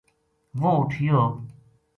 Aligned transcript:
وہ 0.59 0.71
اُٹھیو 0.79 1.19